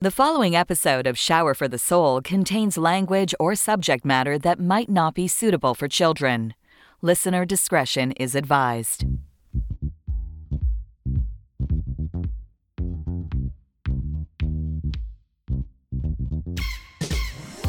[0.00, 4.88] The following episode of Shower for the Soul contains language or subject matter that might
[4.88, 6.54] not be suitable for children.
[7.02, 9.04] Listener discretion is advised.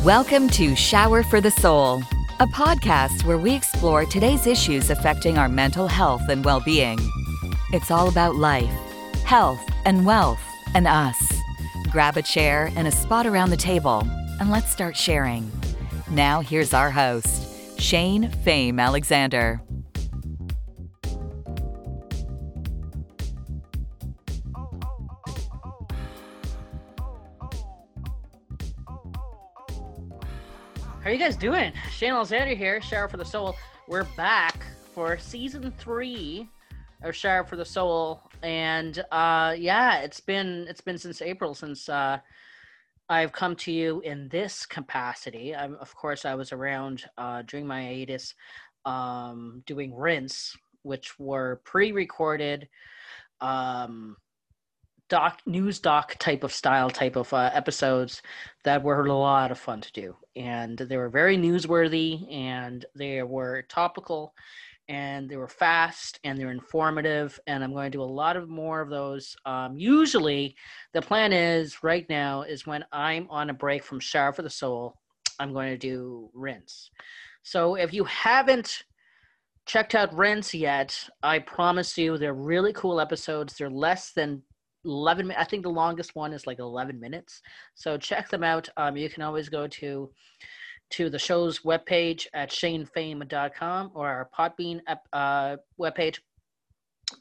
[0.04, 2.04] Welcome to Shower for the Soul,
[2.40, 7.00] a podcast where we explore today's issues affecting our mental health and well being.
[7.74, 8.70] It's all about life,
[9.26, 10.44] health, and wealth,
[10.76, 11.39] and us.
[11.92, 14.04] Grab a chair and a spot around the table,
[14.40, 15.52] and let's start sharing.
[16.12, 19.60] Now, here's our host, Shane Fame Alexander.
[31.02, 31.74] How are you guys doing?
[31.92, 33.56] Shane Alexander here, Shower for the Soul.
[33.88, 36.48] We're back for season three
[37.02, 41.90] of Shower for the Soul, and uh, yeah, it's been it's been since April since
[41.90, 42.20] uh,
[43.10, 45.56] I've come to you in this capacity.
[45.56, 48.36] I'm, of course, I was around uh, during my hiatus
[48.86, 52.68] um, doing rinse, which were pre-recorded.
[53.42, 54.18] Um,
[55.10, 58.22] doc news doc type of style type of uh, episodes
[58.64, 63.24] that were a lot of fun to do and they were very newsworthy and they
[63.24, 64.36] were topical
[64.90, 68.50] and they were fast and they're informative and i'm going to do a lot of
[68.50, 70.56] more of those um, usually
[70.94, 74.50] the plan is right now is when i'm on a break from shower for the
[74.50, 74.96] soul
[75.40, 76.90] i'm going to do rinse.
[77.44, 78.84] So if you haven't
[79.66, 83.56] checked out rinse yet i promise you they're really cool episodes.
[83.56, 84.42] They're less than
[84.86, 87.42] 11 i think the longest one is like 11 minutes.
[87.76, 88.68] So check them out.
[88.76, 90.10] Um, you can always go to
[90.92, 94.80] to the show's webpage at shanefame.com or our podbean
[95.14, 96.20] uh, webpage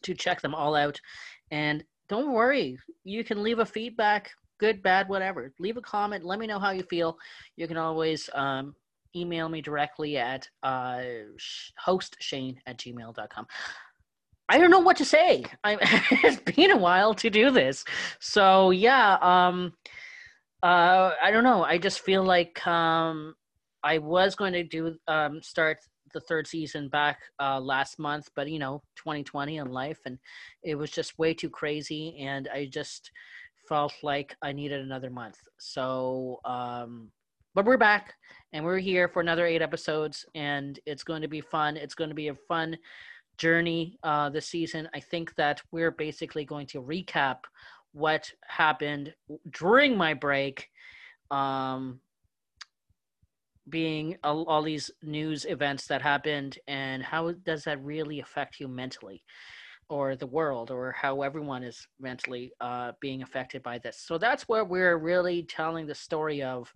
[0.02, 1.00] to check them all out
[1.50, 6.39] and don't worry you can leave a feedback good bad whatever leave a comment let
[6.39, 7.16] me know how you feel
[7.56, 8.74] you can always um,
[9.16, 11.00] email me directly at uh,
[11.86, 13.46] hostshane at gmail.com
[14.51, 15.45] I don't know what to say.
[15.62, 15.77] I,
[16.24, 17.84] it's been a while to do this,
[18.18, 19.18] so yeah.
[19.20, 19.74] Um,
[20.62, 21.64] uh, I don't know.
[21.64, 23.34] I just feel like um,
[23.89, 25.79] I was going to do um, start
[26.13, 30.19] the third season back uh, last month, but you know, 2020 and life, and
[30.63, 33.11] it was just way too crazy, and I just
[33.67, 35.39] felt like I needed another month.
[35.59, 37.11] So, um,
[37.55, 38.13] but we're back,
[38.53, 41.79] and we're here for another eight episodes, and it's going to be fun.
[41.79, 42.77] It's going to be a fun
[43.39, 44.87] journey uh, this season.
[44.95, 47.39] I think that we're basically going to recap
[47.93, 49.15] what happened
[49.51, 50.69] during my break,
[51.31, 52.01] um,
[53.70, 58.68] being all, all these news events that happened, and how does that really affect you
[58.68, 59.23] mentally,
[59.89, 64.02] or the world, or how everyone is mentally uh, being affected by this.
[64.07, 66.73] So that's where we're really telling the story of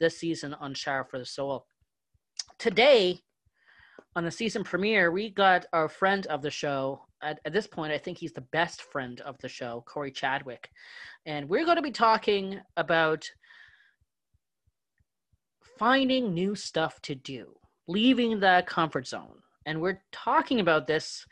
[0.00, 1.66] this season on Shower for the Soul.
[2.58, 3.20] Today,
[4.16, 7.02] on the season premiere, we got our friend of the show.
[7.22, 10.68] At, at, this point, I think he's the best friend of the show, Corey Chadwick.
[11.26, 13.28] And we're going to be talking about
[15.78, 19.38] finding new stuff to do, leaving the comfort zone.
[19.66, 21.26] And we're talking about this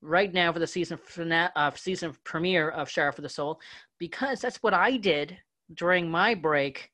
[0.00, 3.60] right now for the season fina- uh, season premiere of Shower for the Soul
[3.98, 5.36] because that's what I did
[5.74, 6.90] during my break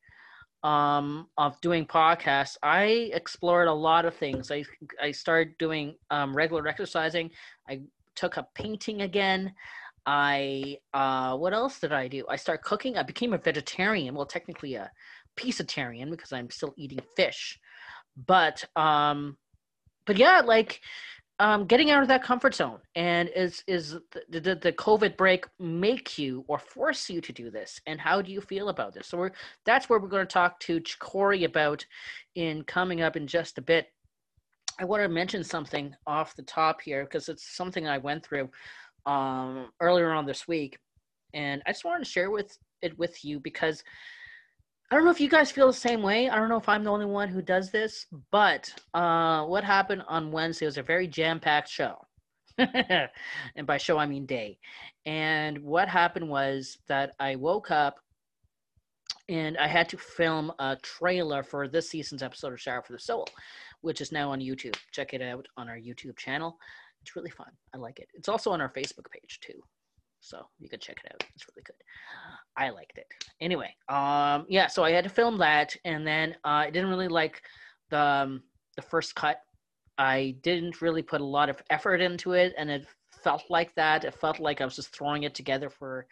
[0.63, 4.51] um, of doing podcasts, I explored a lot of things.
[4.51, 4.65] I
[5.01, 7.31] I started doing um, regular exercising.
[7.69, 7.83] I
[8.17, 9.55] took up painting again.
[10.07, 12.25] I uh, what else did I do?
[12.29, 12.97] I started cooking.
[12.97, 14.15] I became a vegetarian.
[14.15, 14.91] Well, technically a
[15.39, 17.59] pescatarian because I'm still eating fish.
[18.27, 19.37] But um,
[20.07, 20.81] but yeah, like
[21.41, 23.97] um, getting out of that comfort zone and is is
[24.29, 27.81] the, the, the covid break make you or force you to do this?
[27.87, 29.07] And how do you feel about this?
[29.07, 29.31] So we're
[29.65, 31.85] that's where we're going to talk to corey about
[32.35, 33.87] in coming up in just a bit.
[34.81, 38.49] I want to mention something off the top here because it's something i went through
[39.07, 40.79] um, earlier on this week.
[41.35, 43.85] And i just wanted to share with it with you because
[44.91, 46.31] I don't know if you guys feel the same way.
[46.31, 50.03] I don't know if I'm the only one who does this, but uh, what happened
[50.09, 52.07] on Wednesday was a very jam packed show.
[52.59, 54.59] and by show, I mean day.
[55.05, 57.97] And what happened was that I woke up
[59.29, 62.99] and I had to film a trailer for this season's episode of Shower for the
[62.99, 63.29] Soul,
[63.83, 64.77] which is now on YouTube.
[64.93, 66.59] Check it out on our YouTube channel.
[67.03, 67.51] It's really fun.
[67.75, 68.09] I like it.
[68.15, 69.63] It's also on our Facebook page too.
[70.21, 71.25] So you can check it out.
[71.35, 71.77] It's really good.
[72.57, 73.07] I liked it.
[73.41, 74.67] Anyway, um, yeah.
[74.67, 77.43] So I had to film that, and then uh, I didn't really like
[77.91, 78.43] the um,
[78.77, 79.41] the first cut.
[79.97, 82.87] I didn't really put a lot of effort into it, and it
[83.23, 84.05] felt like that.
[84.05, 86.07] It felt like I was just throwing it together for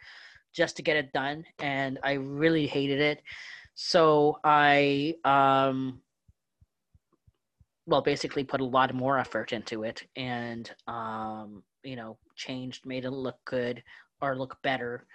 [0.53, 3.21] just to get it done, and I really hated it.
[3.75, 6.01] So I, um,
[7.85, 13.05] well, basically put a lot more effort into it, and um, you know, changed, made
[13.05, 13.83] it look good
[14.21, 15.05] or look better.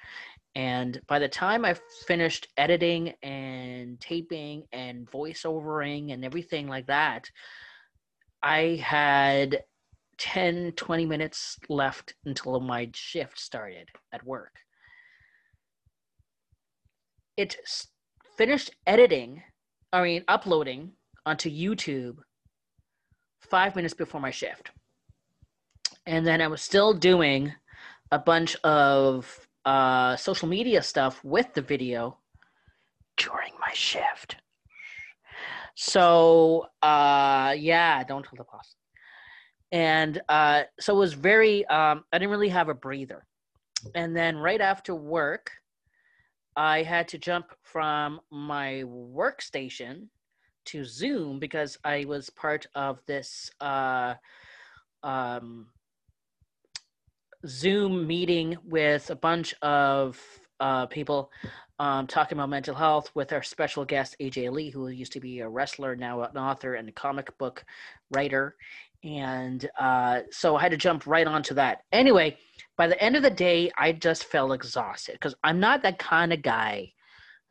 [0.54, 1.74] And by the time I
[2.06, 7.30] finished editing and taping and voiceovering and everything like that,
[8.42, 9.62] I had
[10.18, 14.52] 10, 20 minutes left until my shift started at work.
[17.36, 17.56] It
[18.36, 19.42] finished editing,
[19.92, 20.92] I mean, uploading
[21.24, 22.18] onto YouTube
[23.40, 24.70] five minutes before my shift.
[26.06, 27.52] And then I was still doing
[28.10, 32.18] a bunch of uh, social media stuff with the video
[33.16, 34.36] during my shift.
[35.74, 38.74] So uh, yeah, don't tell the boss.
[39.70, 41.64] And uh, so it was very.
[41.66, 43.24] Um, I didn't really have a breather.
[43.94, 45.50] And then right after work,
[46.56, 50.08] I had to jump from my workstation
[50.66, 54.14] to Zoom because I was part of this uh,
[55.02, 55.68] um,
[57.46, 60.20] Zoom meeting with a bunch of
[60.60, 61.30] uh, people
[61.78, 65.40] um, talking about mental health with our special guest AJ Lee, who used to be
[65.40, 67.64] a wrestler, now an author and a comic book
[68.10, 68.54] writer.
[69.02, 71.80] And uh, so I had to jump right onto that.
[71.90, 72.36] Anyway,
[72.76, 76.32] by the end of the day, I just felt exhausted because I'm not that kind
[76.32, 76.92] of guy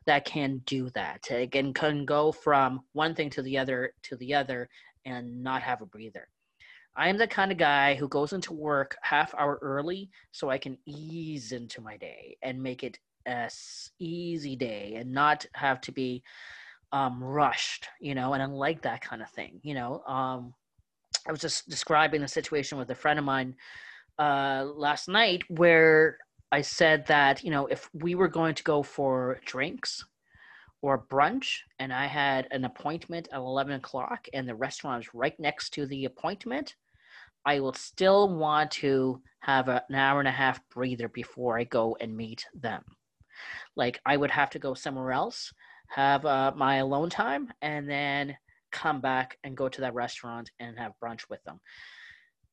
[0.06, 1.28] that can do that.
[1.30, 4.68] and can go from one thing to the other to the other
[5.04, 6.28] and not have a breather.
[6.94, 10.58] I am the kind of guy who goes into work half hour early so I
[10.58, 13.48] can ease into my day and make it a
[13.98, 16.22] easy day and not have to be
[16.92, 20.02] um, rushed, you know, and I like that kind of thing, you know.
[20.04, 20.54] Um,
[21.26, 23.54] I was just describing the situation with a friend of mine
[24.18, 26.18] uh, last night where
[26.50, 30.04] I said that, you know, if we were going to go for drinks
[30.82, 35.38] or brunch and I had an appointment at 11 o'clock and the restaurant is right
[35.40, 36.74] next to the appointment,
[37.44, 41.96] I will still want to have an hour and a half breather before I go
[42.00, 42.82] and meet them.
[43.76, 45.52] Like I would have to go somewhere else,
[45.88, 48.36] have uh, my alone time, and then
[48.70, 51.60] come back and go to that restaurant and have brunch with them.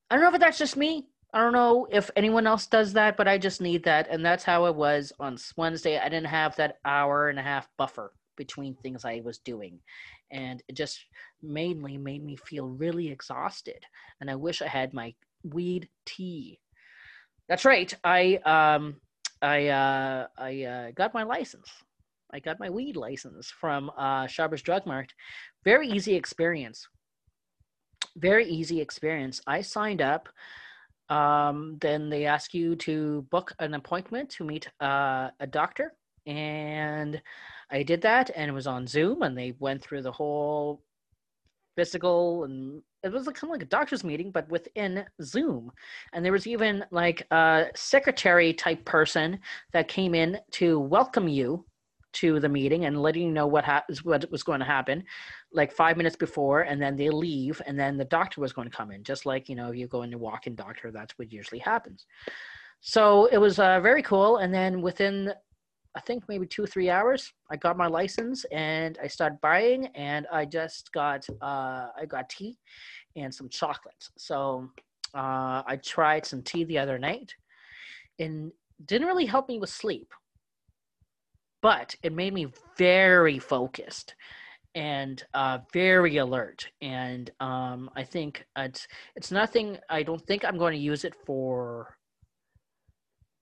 [0.10, 1.08] I don't know if that's just me.
[1.34, 4.08] I don't know if anyone else does that, but I just need that.
[4.10, 6.00] And that's how it was on Wednesday.
[6.00, 9.80] I didn't have that hour and a half buffer between things I was doing
[10.32, 11.06] and it just
[11.44, 13.84] mainly made me feel really exhausted.
[14.20, 15.14] And I wish I had my
[15.44, 16.60] weed tea.
[17.48, 17.94] That's right.
[18.04, 18.96] I um
[19.42, 21.70] I uh I uh, got my license.
[22.32, 25.14] I got my weed license from uh Shoppers Drug Mart.
[25.64, 26.88] Very easy experience.
[28.16, 29.42] Very easy experience.
[29.48, 30.30] I signed up.
[31.10, 35.94] Um, then they ask you to book an appointment to meet uh, a doctor,
[36.28, 37.20] and
[37.71, 40.81] I did that and it was on Zoom and they went through the whole
[41.75, 45.71] physical and it was kind of like a doctor's meeting but within Zoom.
[46.13, 49.39] And there was even like a secretary type person
[49.71, 51.66] that came in to welcome you
[52.12, 55.04] to the meeting and letting you know what ha- what was going to happen
[55.54, 58.75] like 5 minutes before and then they leave and then the doctor was going to
[58.75, 61.18] come in just like you know if you go in to walk in doctor that's
[61.19, 62.07] what usually happens.
[62.81, 65.33] So it was uh, very cool and then within
[65.96, 67.34] I think maybe two three hours.
[67.50, 72.30] I got my license and I started buying, and I just got uh, I got
[72.30, 72.58] tea
[73.16, 74.12] and some chocolates.
[74.18, 74.69] So
[75.16, 77.34] uh, I tried some tea the other night,
[78.19, 78.52] and
[78.86, 80.14] didn't really help me with sleep,
[81.62, 84.16] but it made me very focused
[84.76, 86.68] and uh, very alert.
[86.81, 89.80] And um, I think it's it's nothing.
[89.90, 91.96] I don't think I'm going to use it for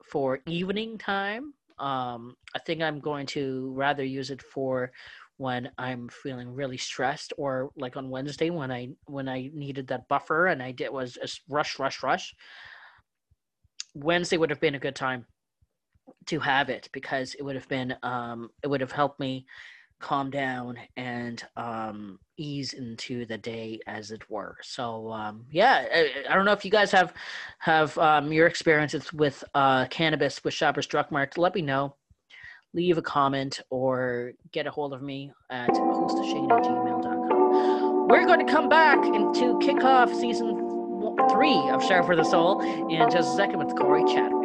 [0.09, 4.91] for evening time um, I think I'm going to rather use it for
[5.37, 10.07] when I'm feeling really stressed, or like on Wednesday when I when I needed that
[10.07, 11.17] buffer and I did was
[11.47, 12.35] rush, rush, rush.
[13.93, 15.25] Wednesday would have been a good time
[16.27, 19.45] to have it because it would have been um, it would have helped me
[19.99, 24.57] calm down and um, ease into the day as it were.
[24.61, 27.13] So um, yeah I, I, don't know if you guys have
[27.59, 31.37] have um, your experiences with uh, cannabis with shoppers drug mart.
[31.37, 31.95] Let me know.
[32.73, 38.45] Leave a comment or get a hold of me at hostshane at gmail.com we're going
[38.45, 40.55] to come back and to kick off season
[41.29, 44.36] three of shower for the soul in just a second with corey chadwick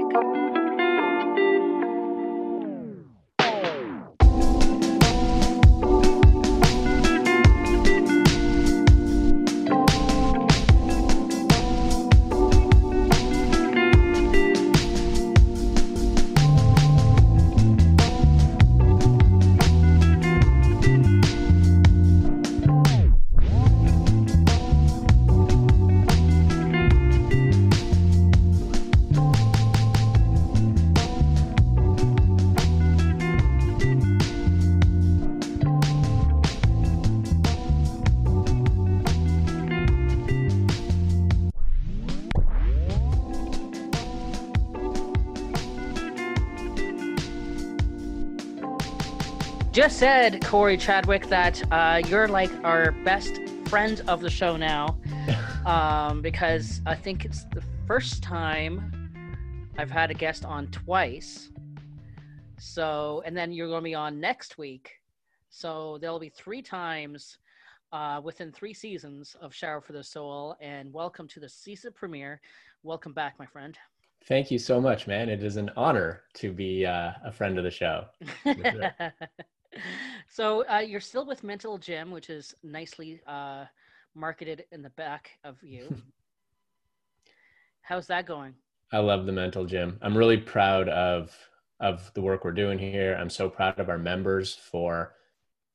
[50.03, 54.99] said, Corey Chadwick, that uh, you're like our best friend of the show now.
[55.65, 61.51] um, because I think it's the first time I've had a guest on twice.
[62.59, 64.91] So, and then you're going to be on next week.
[65.51, 67.39] So there'll be three times
[67.93, 70.57] uh, within three seasons of Shower for the Soul.
[70.61, 72.41] And welcome to the season premiere.
[72.83, 73.79] Welcome back, my friend.
[74.27, 75.29] Thank you so much, man.
[75.29, 78.07] It is an honor to be uh, a friend of the show.
[80.29, 83.65] so uh, you're still with Mental Gym, which is nicely uh,
[84.15, 85.95] marketed in the back of you.
[87.83, 88.55] How's that going?
[88.93, 89.99] I love the Mental Gym.
[90.03, 91.37] I'm really proud of
[91.81, 93.17] of the work we're doing here.
[93.19, 95.15] I'm so proud of our members for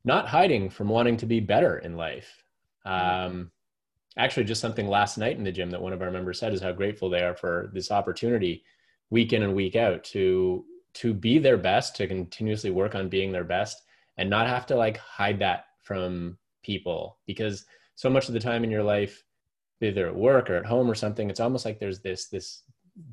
[0.05, 2.43] not hiding from wanting to be better in life.
[2.85, 3.25] Mm-hmm.
[3.25, 3.51] Um,
[4.17, 6.61] actually, just something last night in the gym that one of our members said is
[6.61, 8.63] how grateful they are for this opportunity,
[9.09, 10.63] week in and week out, to
[10.93, 13.83] to be their best, to continuously work on being their best,
[14.17, 18.63] and not have to like hide that from people because so much of the time
[18.63, 19.24] in your life
[19.81, 22.63] either at work or at home or something it's almost like there's this this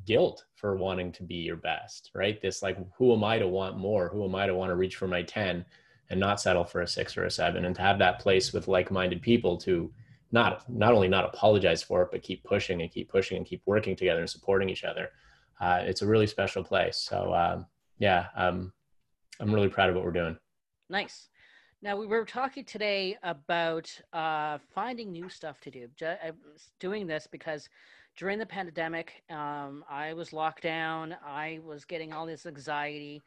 [0.07, 2.41] guilt for wanting to be your best right?
[2.41, 4.09] This like who am i to want more?
[4.09, 5.65] Who am i to want to reach for my 10
[6.11, 8.69] and not settle for a 6 or a 7 and to have that place with
[8.69, 9.93] like-minded people to
[10.33, 13.63] not not only not apologize for it but keep pushing and keep pushing and keep
[13.67, 15.11] working together and supporting each other.
[15.61, 16.97] Uh, it's a really special place.
[16.97, 17.67] So um,
[17.99, 18.73] yeah um,
[19.41, 20.37] i'm really proud of what we're doing
[20.91, 21.29] Nice.
[21.83, 25.89] Now we were talking today about uh, finding new stuff to do.
[26.03, 27.69] I was doing this because
[28.17, 31.17] during the pandemic, um, I was locked down.
[31.27, 33.23] I was getting all this anxiety,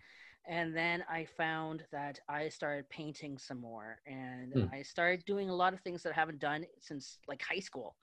[0.47, 4.65] and then I found that I started painting some more, and hmm.
[4.73, 7.95] I started doing a lot of things that I haven't done since like high school.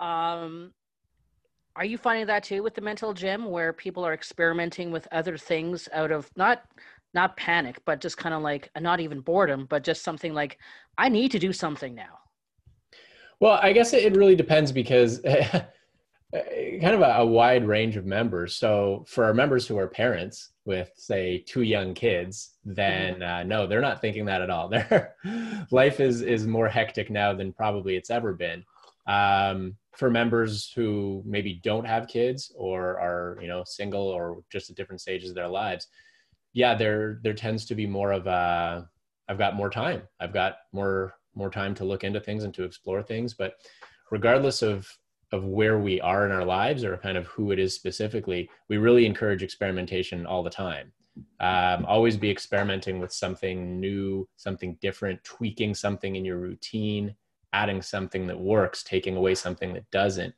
[0.00, 0.72] Um,
[1.76, 5.38] are you finding that too with the mental gym, where people are experimenting with other
[5.38, 6.64] things out of not
[7.14, 10.58] not panic, but just kind of like not even boredom, but just something like
[10.98, 12.18] I need to do something now.
[13.40, 15.20] Well, I guess it really depends because
[16.32, 18.56] kind of a, a, wide range of members.
[18.56, 23.22] So for our members who are parents with say two young kids, then mm-hmm.
[23.22, 24.68] uh, no, they're not thinking that at all.
[24.70, 25.14] Their
[25.70, 28.64] life is is more hectic now than probably it's ever been.
[29.06, 34.70] Um, for members who maybe don't have kids or are you know single or just
[34.70, 35.88] at different stages of their lives,
[36.52, 38.88] yeah, there there tends to be more of a
[39.28, 40.02] I've got more time.
[40.20, 43.34] I've got more more time to look into things and to explore things.
[43.34, 43.54] But
[44.10, 44.88] regardless of
[45.32, 48.76] of where we are in our lives or kind of who it is specifically, we
[48.76, 50.92] really encourage experimentation all the time.
[51.40, 57.14] Um, always be experimenting with something new, something different, tweaking something in your routine,
[57.54, 60.34] adding something that works, taking away something that doesn't.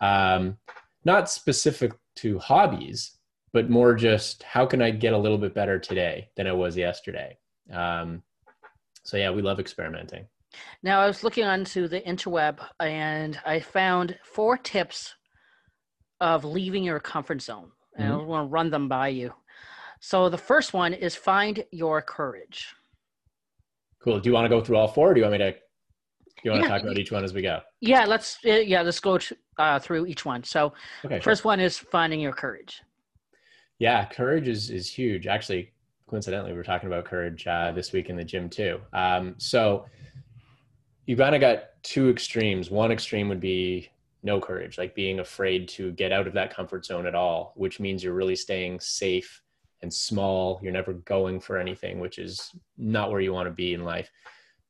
[0.00, 0.58] Um,
[1.06, 3.13] not specific to hobbies,
[3.54, 6.76] but more just how can I get a little bit better today than I was
[6.76, 7.38] yesterday.
[7.72, 8.20] Um,
[9.04, 10.26] so yeah, we love experimenting.
[10.82, 15.14] Now I was looking onto the interweb and I found four tips
[16.20, 17.70] of leaving your comfort zone.
[17.96, 18.22] And mm-hmm.
[18.22, 19.32] I want to run them by you.
[20.00, 22.74] So the first one is find your courage.
[24.02, 24.18] Cool.
[24.18, 25.12] Do you want to go through all four?
[25.12, 25.52] Or do you want me to?
[25.52, 25.58] Do
[26.42, 26.68] you want yeah.
[26.68, 27.60] to talk about each one as we go?
[27.80, 28.38] Yeah, let's.
[28.42, 30.44] Yeah, let's go to, uh, through each one.
[30.44, 31.50] So, okay, first sure.
[31.50, 32.82] one is finding your courage.
[33.78, 35.26] Yeah, courage is is huge.
[35.26, 35.72] Actually,
[36.08, 38.80] coincidentally, we are talking about courage uh, this week in the gym too.
[38.92, 39.86] Um, so
[41.06, 42.70] you kind of got two extremes.
[42.70, 43.90] One extreme would be
[44.22, 47.78] no courage, like being afraid to get out of that comfort zone at all, which
[47.78, 49.42] means you're really staying safe
[49.82, 50.58] and small.
[50.62, 54.10] You're never going for anything, which is not where you want to be in life.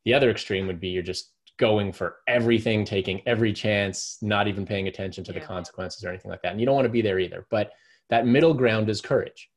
[0.05, 4.67] The other extreme would be you're just going for everything, taking every chance, not even
[4.67, 5.39] paying attention to yeah.
[5.39, 6.51] the consequences or anything like that.
[6.51, 7.47] And you don't want to be there either.
[7.49, 7.71] But
[8.11, 9.51] that middle ground is courage.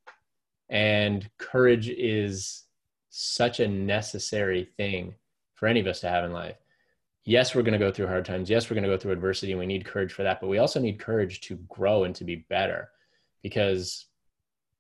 [0.70, 2.64] And courage is
[3.10, 5.16] such a necessary thing
[5.56, 6.58] for any of us to have in life.
[7.24, 8.50] Yes, we're going to go through hard times.
[8.50, 10.40] Yes, we're going to go through adversity and we need courage for that.
[10.40, 12.90] But we also need courage to grow and to be better
[13.44, 14.06] because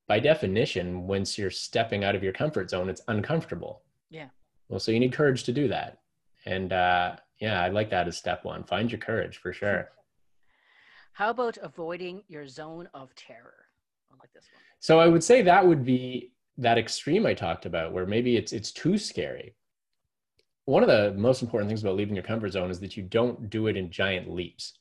[0.07, 3.81] by definition, once you're stepping out of your comfort zone, it's uncomfortable.
[4.09, 4.27] Yeah.
[4.69, 5.99] Well, so you need courage to do that.
[6.45, 8.63] And uh, yeah, I like that as step one.
[8.63, 9.89] Find your courage for sure.
[11.17, 13.65] How about avoiding your zone of terror?
[14.11, 14.61] I like this one.
[14.79, 18.53] So I would say that would be that extreme I talked about, where maybe it's
[18.53, 19.55] it's too scary.
[20.65, 23.49] One of the most important things about leaving your comfort zone is that you don't
[23.49, 24.77] do it in giant leaps.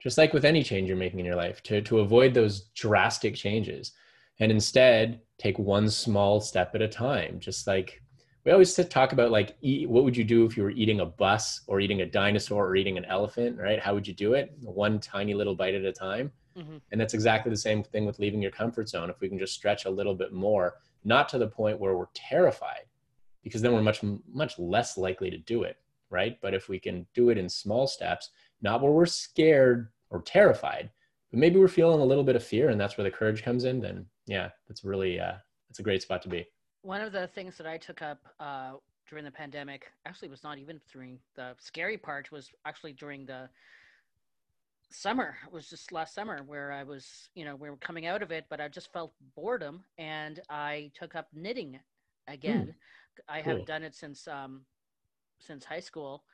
[0.00, 3.34] Just like with any change you're making in your life, to, to avoid those drastic
[3.34, 3.90] changes
[4.38, 7.40] and instead take one small step at a time.
[7.40, 8.01] Just like
[8.44, 11.06] we always talk about like eat, what would you do if you were eating a
[11.06, 13.80] bus or eating a dinosaur or eating an elephant right?
[13.80, 14.52] How would you do it?
[14.60, 16.32] One tiny little bite at a time.
[16.54, 16.76] Mm-hmm.
[16.90, 19.08] and that's exactly the same thing with leaving your comfort zone.
[19.08, 22.12] If we can just stretch a little bit more not to the point where we're
[22.12, 22.84] terrified
[23.42, 25.78] because then we're much much less likely to do it
[26.10, 26.36] right?
[26.42, 28.30] But if we can do it in small steps
[28.60, 30.90] not where we're scared or terrified
[31.30, 33.64] but maybe we're feeling a little bit of fear and that's where the courage comes
[33.64, 35.34] in then yeah that's really uh
[35.68, 36.46] that's a great spot to be
[36.82, 38.72] one of the things that i took up uh
[39.08, 43.48] during the pandemic actually was not even during the scary part was actually during the
[44.90, 45.36] summer.
[45.46, 48.30] It was just last summer where i was you know we were coming out of
[48.30, 51.80] it but i just felt boredom and i took up knitting
[52.28, 52.68] again.
[52.68, 52.74] Mm,
[53.28, 53.42] i cool.
[53.42, 54.64] haven't done it since um
[55.40, 56.24] since high school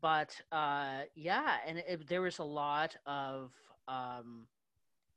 [0.00, 3.52] but uh yeah and it, there was a lot of
[3.88, 4.46] um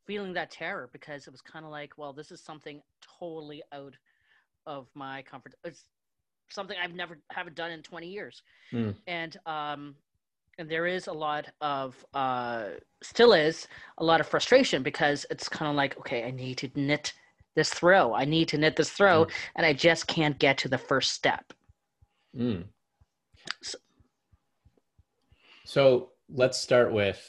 [0.05, 2.81] feeling that terror because it was kind of like well this is something
[3.19, 3.95] totally out
[4.67, 5.85] of my comfort it's
[6.49, 8.43] something i've never haven't done in 20 years.
[8.71, 8.95] Mm.
[9.07, 9.95] and um
[10.59, 12.69] and there is a lot of uh,
[13.03, 13.67] still is
[13.99, 17.13] a lot of frustration because it's kind of like okay i need to knit
[17.55, 18.13] this throw.
[18.13, 19.31] I need to knit this throw mm.
[19.55, 21.53] and i just can't get to the first step.
[22.37, 22.65] Mm.
[23.63, 23.77] so,
[25.65, 27.19] so let's start with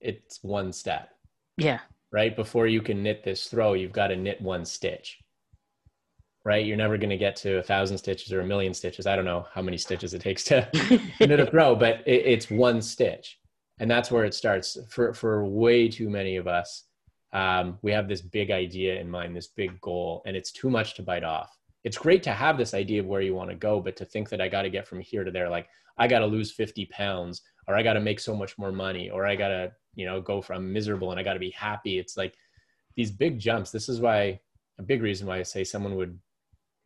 [0.00, 1.10] it's one step.
[1.56, 1.80] Yeah.
[2.12, 2.36] Right?
[2.36, 5.23] Before you can knit this throw you've got to knit one stitch
[6.44, 6.66] right?
[6.66, 9.06] You're never going to get to a thousand stitches or a million stitches.
[9.06, 10.68] I don't know how many stitches it takes to
[11.20, 13.38] knit a throw, but it, it's one stitch.
[13.80, 16.84] And that's where it starts for, for way too many of us.
[17.32, 20.94] Um, we have this big idea in mind, this big goal, and it's too much
[20.94, 21.56] to bite off.
[21.82, 24.28] It's great to have this idea of where you want to go, but to think
[24.28, 26.86] that I got to get from here to there, like I got to lose 50
[26.86, 30.06] pounds or I got to make so much more money or I got to, you
[30.06, 31.98] know, go from miserable and I got to be happy.
[31.98, 32.34] It's like
[32.96, 33.70] these big jumps.
[33.70, 34.40] This is why
[34.78, 36.18] a big reason why I say someone would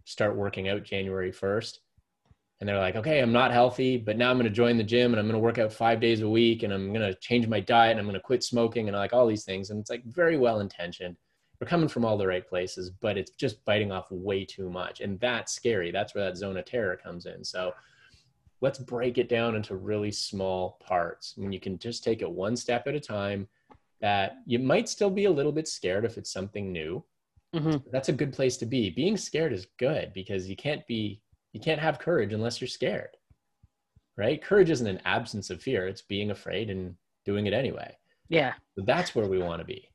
[0.09, 1.79] start working out January 1st.
[2.61, 5.12] And they're like, okay, I'm not healthy, but now I'm going to join the gym
[5.12, 7.47] and I'm going to work out five days a week and I'm going to change
[7.47, 9.71] my diet and I'm going to quit smoking and like all these things.
[9.71, 11.16] And it's like very well intentioned.
[11.61, 15.01] We're coming from all the right places, but it's just biting off way too much.
[15.01, 15.92] And that's scary.
[15.92, 17.44] That's where that zone of terror comes in.
[17.44, 17.75] So
[18.61, 21.35] let's break it down into really small parts.
[21.37, 23.47] When you can just take it one step at a time,
[24.01, 27.05] that you might still be a little bit scared if it's something new
[27.54, 27.88] Mm-hmm.
[27.90, 28.90] That's a good place to be.
[28.90, 33.16] Being scared is good because you can't be you can't have courage unless you're scared.
[34.16, 34.42] Right?
[34.42, 37.96] Courage isn't an absence of fear, it's being afraid and doing it anyway.
[38.28, 38.54] Yeah.
[38.76, 39.88] So that's where we want to be.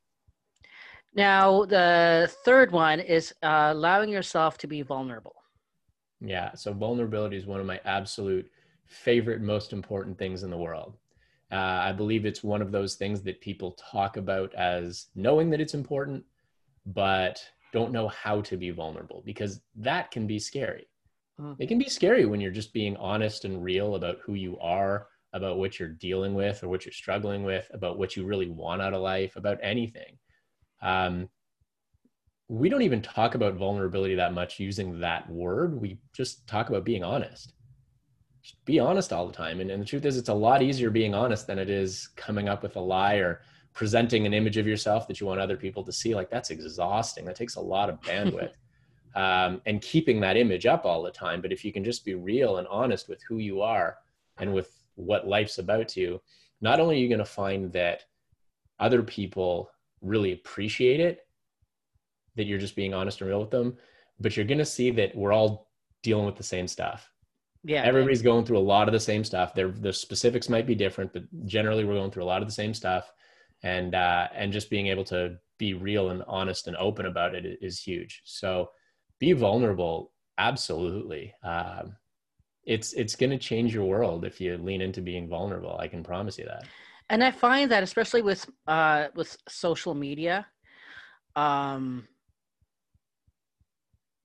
[1.15, 5.35] Now, the third one is uh, allowing yourself to be vulnerable.
[6.19, 6.55] Yeah.
[6.55, 8.49] So, vulnerability is one of my absolute
[8.85, 10.97] favorite, most important things in the world.
[11.51, 15.61] Uh, I believe it's one of those things that people talk about as knowing that
[15.61, 16.23] it's important,
[16.85, 20.87] but don't know how to be vulnerable because that can be scary.
[21.39, 21.55] Mm.
[21.59, 25.07] It can be scary when you're just being honest and real about who you are,
[25.33, 28.81] about what you're dealing with or what you're struggling with, about what you really want
[28.81, 30.17] out of life, about anything.
[30.81, 31.29] Um,
[32.49, 35.79] we don't even talk about vulnerability that much using that word.
[35.79, 37.53] We just talk about being honest.
[38.43, 39.59] Just be honest all the time.
[39.59, 42.49] And, and the truth is, it's a lot easier being honest than it is coming
[42.49, 43.41] up with a lie or
[43.73, 47.25] presenting an image of yourself that you want other people to see like that's exhausting.
[47.25, 48.53] That takes a lot of bandwidth.
[49.15, 52.15] Um, and keeping that image up all the time but if you can just be
[52.15, 53.97] real and honest with who you are
[54.39, 56.21] and with what life's about to you
[56.61, 58.05] not only are you going to find that
[58.79, 59.69] other people
[60.01, 61.27] really appreciate it
[62.35, 63.77] that you're just being honest and real with them
[64.19, 65.69] but you're going to see that we're all
[66.01, 67.09] dealing with the same stuff.
[67.63, 67.83] Yeah.
[67.83, 69.55] Everybody's going through a lot of the same stuff.
[69.55, 72.53] Their the specifics might be different but generally we're going through a lot of the
[72.53, 73.11] same stuff
[73.63, 77.59] and uh, and just being able to be real and honest and open about it
[77.61, 78.21] is huge.
[78.25, 78.69] So
[79.19, 81.33] be vulnerable, absolutely.
[81.43, 81.95] Um,
[82.65, 85.77] it's it's going to change your world if you lean into being vulnerable.
[85.79, 86.65] I can promise you that.
[87.09, 90.47] And I find that especially with uh, with social media,
[91.35, 92.07] um,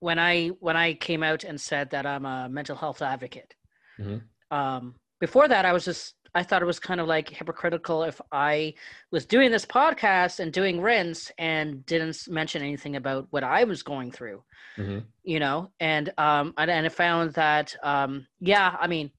[0.01, 3.55] when I when I came out and said that I'm a mental health advocate,
[4.01, 4.57] mm-hmm.
[4.57, 8.20] um, before that I was just I thought it was kind of like hypocritical if
[8.31, 8.74] I
[9.11, 13.83] was doing this podcast and doing rinse and didn't mention anything about what I was
[13.83, 14.44] going through,
[14.77, 15.01] mm-hmm.
[15.24, 19.11] you know, and um and, and I found that um yeah, I mean,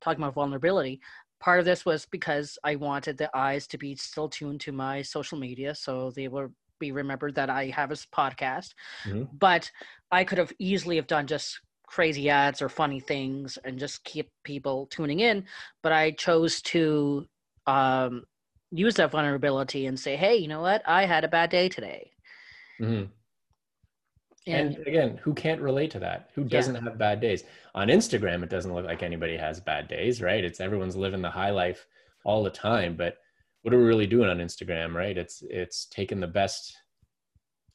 [0.00, 1.00] talking about vulnerability,
[1.38, 5.02] part of this was because I wanted the eyes to be still tuned to my
[5.02, 6.48] social media, so they will
[6.80, 8.70] be remembered that I have a podcast,
[9.06, 9.24] mm-hmm.
[9.38, 9.70] but
[10.10, 11.60] I could have easily have done just
[11.94, 15.44] crazy ads or funny things and just keep people tuning in.
[15.80, 17.24] But I chose to
[17.68, 18.24] um,
[18.72, 20.82] use that vulnerability and say, hey, you know what?
[20.86, 22.10] I had a bad day today.
[22.80, 23.04] Mm-hmm.
[24.46, 26.30] And, and, again, who can't relate to that?
[26.34, 26.82] Who doesn't yeah.
[26.82, 27.44] have bad days?
[27.76, 30.44] On Instagram, it doesn't look like anybody has bad days, right?
[30.44, 31.86] It's everyone's living the high life
[32.24, 32.96] all the time.
[32.96, 33.18] But
[33.62, 35.16] what are we really doing on Instagram, right?
[35.16, 36.76] It's it's taking the best.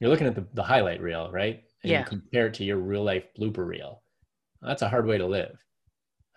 [0.02, 1.64] You're looking at the, the highlight reel, right?
[1.84, 2.04] And yeah.
[2.04, 4.04] compare it to your real life blooper reel
[4.62, 5.64] that's a hard way to live.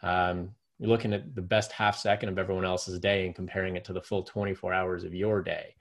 [0.03, 3.85] Um, you're looking at the best half second of everyone else's day and comparing it
[3.85, 5.75] to the full 24 hours of your day.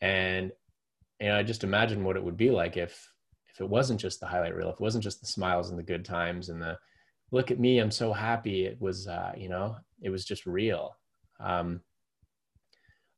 [0.00, 0.52] And
[1.20, 3.08] you know, I just imagine what it would be like if
[3.48, 5.82] if it wasn't just the highlight reel, if it wasn't just the smiles and the
[5.84, 6.78] good times and the
[7.30, 8.64] look at me, I'm so happy.
[8.64, 10.96] It was, uh, you know, it was just real.
[11.38, 11.80] Um,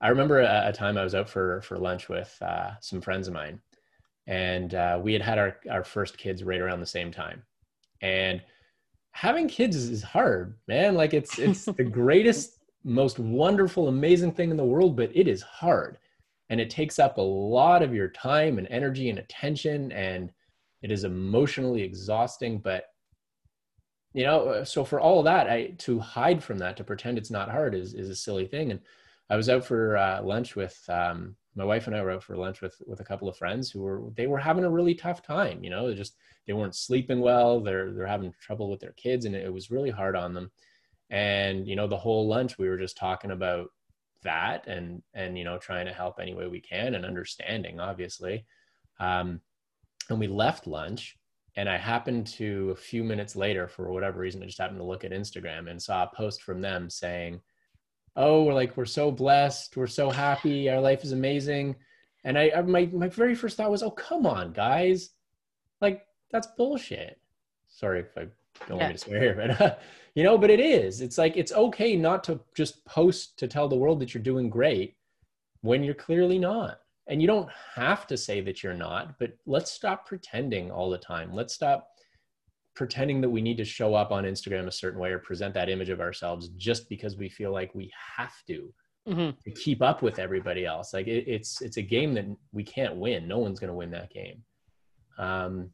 [0.01, 3.29] I remember a, a, time I was out for for lunch with uh, some friends
[3.29, 3.61] of mine,
[4.27, 7.43] and uh, we had had our our first kids right around the same time,
[8.03, 8.43] and
[9.15, 10.95] having kids is hard, man.
[10.95, 15.41] Like it's it's the greatest, most wonderful, amazing thing in the world, but it is
[15.41, 15.97] hard,
[16.51, 20.31] and it takes up a lot of your time and energy and attention, and
[20.83, 22.59] it is emotionally exhausting.
[22.59, 22.87] But
[24.13, 27.31] you know, so for all of that, I to hide from that, to pretend it's
[27.31, 28.81] not hard, is is a silly thing, and
[29.31, 32.37] I was out for uh, lunch with um, my wife and I were out for
[32.37, 35.23] lunch with with a couple of friends who were they were having a really tough
[35.23, 35.63] time.
[35.63, 37.61] You know, they just they weren't sleeping well.
[37.61, 40.51] They're they're having trouble with their kids, and it was really hard on them.
[41.11, 43.71] And you know, the whole lunch we were just talking about
[44.23, 48.47] that and and you know trying to help any way we can and understanding obviously.
[49.01, 49.41] Um,
[50.11, 51.17] and we left lunch
[51.57, 54.85] and I happened to a few minutes later, for whatever reason, I just happened to
[54.85, 57.41] look at Instagram and saw a post from them saying,
[58.17, 59.77] oh, we're like, we're so blessed.
[59.77, 60.71] We're so happy.
[60.71, 61.77] Our life is amazing.
[62.25, 65.11] And I, I my, my very first thought was, oh, come on, guys.
[65.81, 67.21] Like, that's bullshit.
[67.69, 68.27] Sorry if I
[68.69, 68.85] don't yeah.
[68.85, 69.75] want me to swear here, but, uh,
[70.15, 71.01] you know, but it is.
[71.01, 74.49] It's like, it's okay not to just post to tell the world that you're doing
[74.49, 74.97] great
[75.63, 76.81] when you're clearly not.
[77.07, 80.97] And you don't have to say that you're not, but let's stop pretending all the
[80.97, 81.35] time.
[81.35, 81.94] Let's stop
[82.75, 85.69] pretending that we need to show up on Instagram a certain way or present that
[85.69, 88.73] image of ourselves just because we feel like we have to
[89.09, 89.31] mm-hmm.
[89.43, 90.93] to keep up with everybody else.
[90.93, 93.29] Like it, it's it's a game that we can't win.
[93.29, 94.43] No one's going to win that game.
[95.19, 95.71] Um,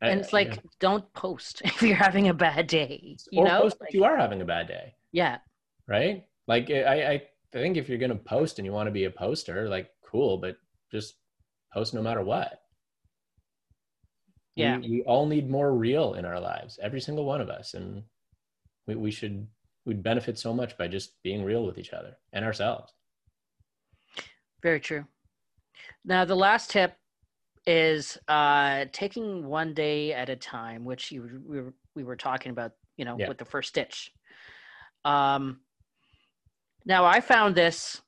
[0.00, 0.70] and I, it's like, yeah.
[0.78, 3.16] don't post if you're having a bad day.
[3.30, 4.94] You or know, post like, if you are having a bad day.
[5.12, 5.38] Yeah.
[5.86, 6.24] Right.
[6.46, 9.10] Like I, I think if you're going to post and you want to be a
[9.10, 10.56] poster, like cool, but
[10.90, 11.14] just
[11.72, 12.62] post no matter what.
[14.58, 14.78] Yeah.
[14.78, 17.74] We, we, all need more real in our lives, every single one of us.
[17.74, 18.02] And
[18.86, 19.46] we, we should,
[19.84, 22.92] we'd benefit so much by just being real with each other and ourselves.
[24.62, 25.04] Very true.
[26.04, 26.94] Now, the last tip
[27.66, 32.50] is uh, taking one day at a time, which you, we, were, we were talking
[32.50, 33.28] about, you know, yeah.
[33.28, 34.12] with the first stitch.
[35.04, 35.60] Um,
[36.84, 38.00] now, I found this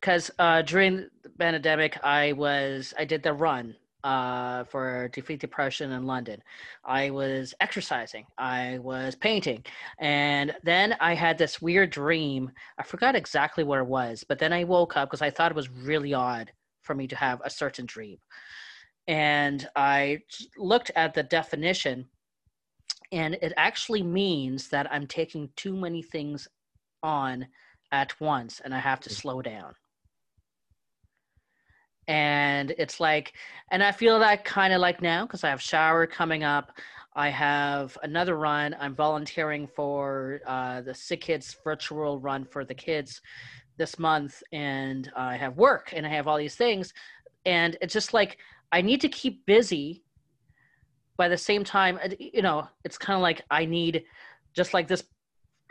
[0.00, 5.92] because uh, during the pandemic, I was I did the run uh, for Defeat Depression
[5.92, 6.42] in London.
[6.84, 9.64] I was exercising, I was painting,
[9.98, 12.50] and then I had this weird dream.
[12.78, 15.56] I forgot exactly what it was, but then I woke up because I thought it
[15.56, 18.18] was really odd for me to have a certain dream.
[19.08, 20.20] And I
[20.56, 22.06] looked at the definition,
[23.10, 26.48] and it actually means that I'm taking too many things
[27.02, 27.46] on
[27.92, 29.74] at once and I have to slow down
[32.08, 33.32] and it's like
[33.70, 36.72] and i feel that kind of like now because i have shower coming up
[37.14, 42.74] i have another run i'm volunteering for uh, the sick kids virtual run for the
[42.74, 43.20] kids
[43.76, 46.92] this month and i have work and i have all these things
[47.46, 48.38] and it's just like
[48.72, 50.02] i need to keep busy
[51.16, 54.02] by the same time you know it's kind of like i need
[54.54, 55.04] just like this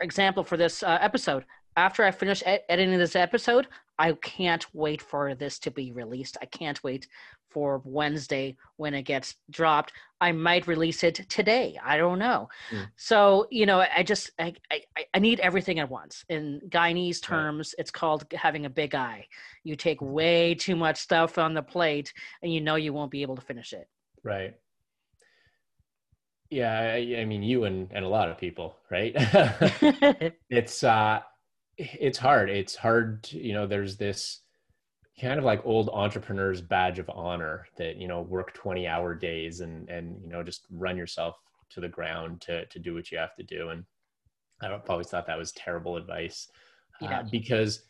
[0.00, 1.44] example for this uh, episode
[1.76, 6.36] after I finish ed- editing this episode, I can't wait for this to be released.
[6.40, 7.06] I can't wait
[7.50, 9.92] for Wednesday when it gets dropped.
[10.20, 11.78] I might release it today.
[11.84, 12.48] I don't know.
[12.70, 12.88] Mm.
[12.96, 14.82] So, you know, I just, I, I,
[15.14, 16.24] I need everything at once.
[16.28, 17.80] In Guyanese terms, right.
[17.80, 19.26] it's called having a big eye.
[19.64, 23.22] You take way too much stuff on the plate and you know you won't be
[23.22, 23.88] able to finish it.
[24.24, 24.54] Right.
[26.50, 26.78] Yeah.
[26.78, 29.12] I, I mean, you and, and a lot of people, right?
[30.48, 31.20] it's, uh,
[31.78, 32.50] it's hard.
[32.50, 33.22] It's hard.
[33.24, 34.40] To, you know, there's this
[35.20, 39.60] kind of like old entrepreneurs badge of honor that you know work 20 hour days
[39.60, 41.36] and and you know just run yourself
[41.70, 43.84] to the ground to to do what you have to do and
[44.62, 46.48] i've always thought that was terrible advice
[47.02, 47.20] uh, yeah.
[47.20, 47.82] uh, because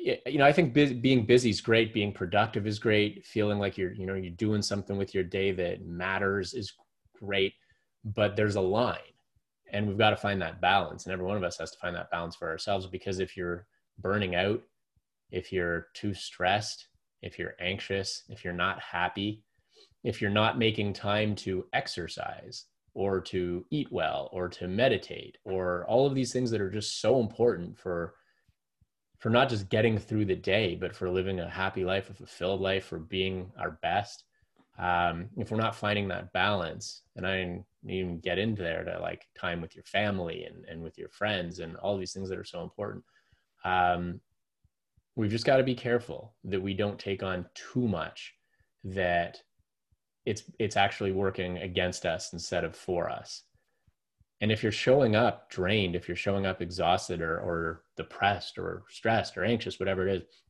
[0.00, 3.76] you know i think bu- being busy is great being productive is great feeling like
[3.76, 6.72] you're you know you're doing something with your day that matters is
[7.18, 7.54] great
[8.04, 8.96] but there's a line
[9.72, 11.94] and we've got to find that balance and every one of us has to find
[11.94, 13.66] that balance for ourselves because if you're
[13.98, 14.62] burning out
[15.30, 16.88] if you're too stressed
[17.22, 19.42] if you're anxious if you're not happy
[20.04, 25.84] if you're not making time to exercise or to eat well or to meditate or
[25.86, 28.14] all of these things that are just so important for
[29.18, 32.60] for not just getting through the day but for living a happy life a fulfilled
[32.60, 34.24] life for being our best
[34.78, 39.26] um, if we're not finding that balance and i even get into there to like
[39.38, 42.44] time with your family and, and with your friends and all these things that are
[42.44, 43.02] so important
[43.64, 44.20] um,
[45.16, 48.34] we've just got to be careful that we don't take on too much
[48.84, 49.38] that
[50.26, 53.44] it's it's actually working against us instead of for us
[54.40, 58.82] and if you're showing up drained if you're showing up exhausted or, or depressed or
[58.88, 60.42] stressed or anxious whatever it is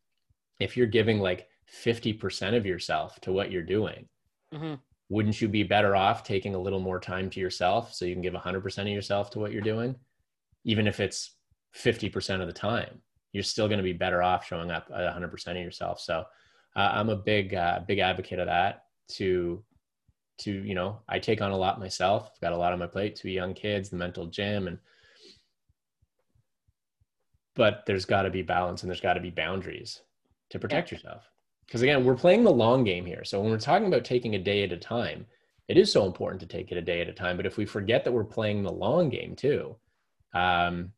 [0.59, 1.49] if you're giving like
[1.85, 4.07] 50% of yourself to what you're doing
[4.53, 4.75] mm-hmm.
[5.11, 8.23] Wouldn't you be better off taking a little more time to yourself so you can
[8.23, 9.95] give 100% of yourself to what you're doing?
[10.65, 11.35] Even if it's
[11.77, 15.49] 50% of the time you're still going to be better off showing up at 100%
[15.49, 16.01] of yourself.
[16.01, 16.25] So
[16.77, 19.63] uh, i'm a big uh, big advocate of that to
[20.39, 22.31] to you know i take on a lot myself.
[22.33, 24.79] I've got a lot on my plate two young kids the mental gym and
[27.57, 30.01] but there's got to be balance and there's got to be boundaries
[30.51, 30.99] to protect yeah.
[30.99, 31.30] yourself
[31.71, 33.25] because again we're playing the long game here.
[33.25, 35.27] So when we're talking about taking a day at a time
[35.69, 37.37] it is so important to take it a day at a time.
[37.37, 39.77] But if we forget that we're playing the long game too
[40.35, 40.93] um,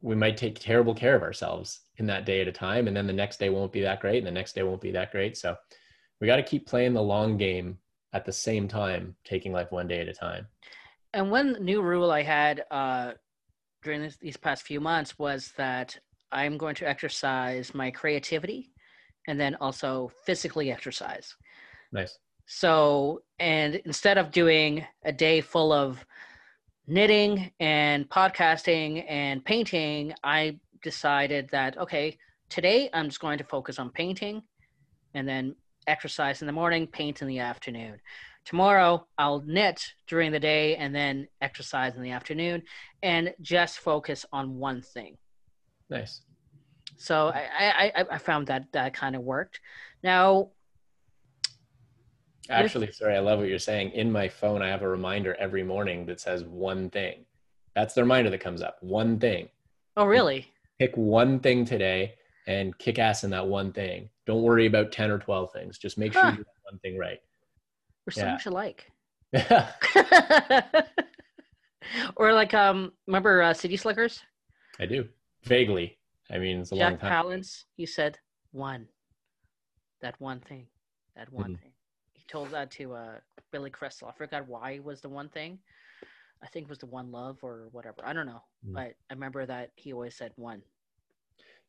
[0.00, 2.86] we might take terrible care of ourselves in that day at a time.
[2.86, 4.92] And then the next day won't be that great and the next day won't be
[4.92, 5.36] that great.
[5.36, 5.56] So
[6.20, 7.78] we got to keep playing the long game
[8.12, 10.46] at the same time taking life one day at a time.
[11.14, 13.12] And one new rule i had uh,
[13.82, 15.98] during this, these past few months was that
[16.30, 18.70] i'm going to exercise my creativity
[19.26, 21.34] and then also physically exercise
[21.92, 26.04] nice so and instead of doing a day full of
[26.86, 32.16] knitting and podcasting and painting i decided that okay
[32.48, 34.42] today i'm just going to focus on painting
[35.14, 35.54] and then
[35.86, 38.00] exercise in the morning, paint in the afternoon.
[38.44, 42.62] Tomorrow, I'll knit during the day and then exercise in the afternoon
[43.02, 45.16] and just focus on one thing.
[45.90, 46.22] Nice.
[46.96, 49.60] So I, I, I found that that kind of worked.
[50.02, 50.50] Now,
[52.48, 53.90] actually, sorry, I love what you're saying.
[53.92, 57.24] In my phone, I have a reminder every morning that says one thing.
[57.74, 58.76] That's the reminder that comes up.
[58.80, 59.48] One thing.
[59.96, 60.46] Oh, really?
[60.78, 62.14] Pick one thing today
[62.46, 64.08] and kick ass in that one thing.
[64.26, 65.78] Don't worry about 10 or 12 things.
[65.78, 67.20] Just make sure you do one thing right.
[68.06, 68.32] We're so yeah.
[68.32, 68.90] much alike.
[72.16, 74.22] or like, um, remember uh, City Slickers?
[74.78, 75.08] I do.
[75.44, 75.98] Vaguely.
[76.32, 77.24] I mean, it's a Jack long time.
[77.24, 78.18] Palance, he said
[78.52, 78.88] one.
[80.00, 80.66] That one thing.
[81.16, 81.62] That one mm-hmm.
[81.62, 81.72] thing.
[82.12, 83.18] He told that to uh,
[83.50, 84.08] Billy Crystal.
[84.08, 85.58] I forgot why it was the one thing.
[86.42, 87.98] I think it was the one love or whatever.
[88.04, 88.42] I don't know.
[88.64, 88.74] Mm-hmm.
[88.74, 90.62] But I remember that he always said one.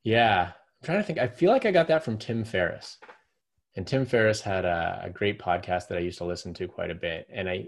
[0.03, 1.19] Yeah, I'm trying to think.
[1.19, 2.97] I feel like I got that from Tim Ferriss.
[3.75, 6.91] And Tim Ferriss had a, a, great podcast that I used to listen to quite
[6.91, 7.27] a bit.
[7.33, 7.65] And I,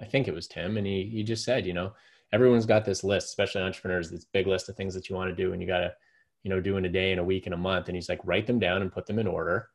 [0.00, 1.92] I think it was Tim, and he he just said, you know,
[2.32, 5.42] everyone's got this list, especially entrepreneurs, this big list of things that you want to
[5.42, 5.92] do, and you got to,
[6.42, 7.88] you know, do in a day, and a week, and a month.
[7.88, 9.68] And he's like, write them down and put them in order,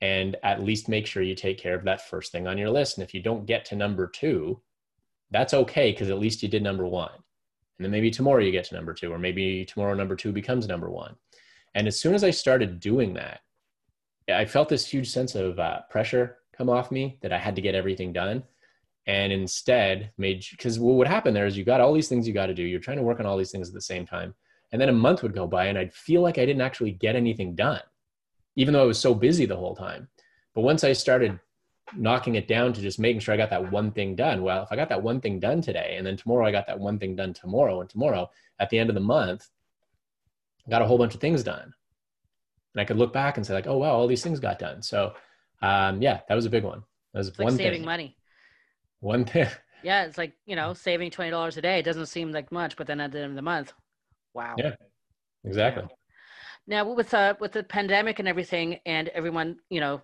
[0.00, 2.98] and at least make sure you take care of that first thing on your list.
[2.98, 4.60] And if you don't get to number two,
[5.30, 7.12] that's okay because at least you did number one.
[7.78, 10.68] And then maybe tomorrow you get to number two, or maybe tomorrow number two becomes
[10.68, 11.16] number one.
[11.74, 13.40] And as soon as I started doing that,
[14.28, 17.62] I felt this huge sense of uh, pressure come off me that I had to
[17.62, 18.44] get everything done.
[19.06, 22.34] And instead, made because what would happen there is you got all these things you
[22.34, 22.62] got to do.
[22.62, 24.34] You're trying to work on all these things at the same time.
[24.70, 27.16] And then a month would go by and I'd feel like I didn't actually get
[27.16, 27.80] anything done,
[28.56, 30.08] even though I was so busy the whole time.
[30.54, 31.38] But once I started
[31.96, 34.68] knocking it down to just making sure I got that one thing done, well, if
[34.70, 37.16] I got that one thing done today and then tomorrow I got that one thing
[37.16, 39.48] done tomorrow and tomorrow at the end of the month,
[40.66, 41.74] I got a whole bunch of things done.
[42.74, 44.80] And I could look back and say like, oh wow, all these things got done.
[44.80, 45.14] So
[45.60, 46.82] um, yeah, that was a big one.
[47.12, 47.84] That was it's one like saving thing.
[47.84, 48.16] money.
[49.02, 49.48] One thing.
[49.82, 51.80] Yeah, it's like you know saving twenty dollars a day.
[51.80, 53.72] It doesn't seem like much, but then at the end of the month,
[54.32, 54.54] wow.
[54.56, 54.76] Yeah,
[55.44, 55.88] exactly.
[56.68, 60.00] Now with uh with the pandemic and everything, and everyone you know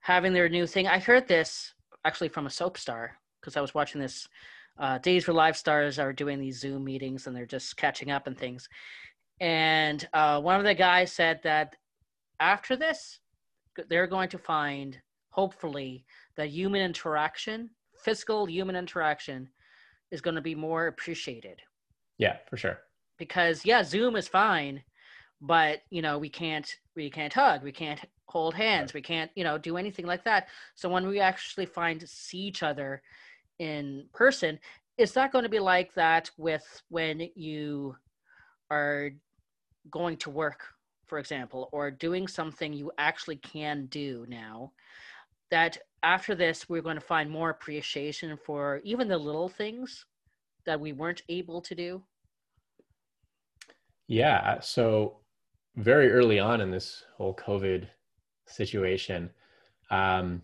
[0.00, 1.72] having their new thing, I heard this
[2.04, 4.28] actually from a soap star because I was watching this.
[4.78, 8.26] Uh, Days for Live Stars are doing these Zoom meetings and they're just catching up
[8.26, 8.68] and things.
[9.38, 11.76] And uh, one of the guys said that
[12.40, 13.20] after this,
[13.88, 14.98] they're going to find,
[15.28, 17.68] hopefully, that human interaction,
[18.04, 19.48] physical human interaction,
[20.10, 21.60] is going to be more appreciated.
[22.18, 22.78] Yeah, for sure.
[23.18, 24.82] Because yeah, Zoom is fine,
[25.40, 29.44] but you know we can't we can't hug, we can't hold hands, we can't you
[29.44, 30.48] know do anything like that.
[30.74, 33.02] So when we actually find see each other
[33.58, 34.58] in person,
[34.98, 37.96] it's not going to be like that with when you
[38.70, 39.10] are
[39.90, 40.60] going to work,
[41.06, 44.72] for example, or doing something you actually can do now,
[45.52, 50.06] that after this, we're going to find more appreciation for even the little things
[50.64, 52.02] that we weren't able to do?
[54.08, 54.60] Yeah.
[54.60, 55.18] So,
[55.76, 57.86] very early on in this whole COVID
[58.46, 59.30] situation,
[59.90, 60.40] um,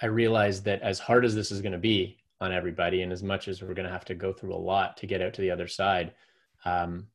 [0.00, 3.02] I realized that as hard as this is going to be on everybody.
[3.02, 5.20] And as much as we're going to have to go through a lot to get
[5.20, 6.12] out to the other side,
[6.64, 7.06] um,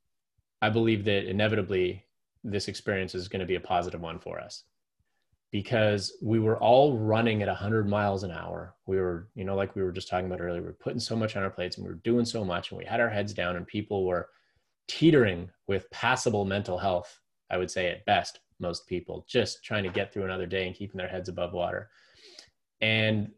[0.61, 2.05] I believe that inevitably
[2.43, 4.63] this experience is going to be a positive one for us
[5.51, 8.75] because we were all running at 100 miles an hour.
[8.85, 11.15] We were, you know, like we were just talking about earlier, we were putting so
[11.15, 13.33] much on our plates and we were doing so much and we had our heads
[13.33, 14.29] down and people were
[14.87, 19.89] teetering with passable mental health, I would say at best, most people just trying to
[19.89, 21.89] get through another day and keeping their heads above water.
[22.81, 23.31] And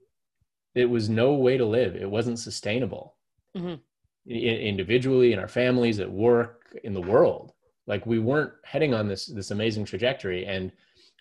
[0.75, 1.95] it was no way to live.
[1.95, 3.15] It wasn't sustainable.
[3.57, 3.81] Mm-hmm.
[4.31, 7.51] individually, in our families, at work, in the world.
[7.87, 10.45] Like we weren't heading on this this amazing trajectory.
[10.45, 10.71] And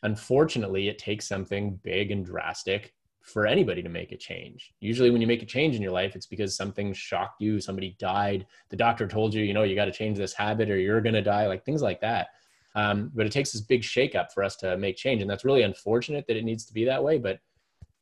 [0.02, 4.72] unfortunately, it takes something big and drastic for anybody to make a change.
[4.80, 7.94] Usually, when you make a change in your life, it's because something shocked you, somebody
[7.98, 11.00] died, the doctor told you, you know, you got to change this habit or you're
[11.00, 12.28] going to die, like things like that.
[12.74, 15.20] Um, but it takes this big shakeup for us to make change.
[15.20, 17.18] And that's really unfortunate that it needs to be that way.
[17.18, 17.40] But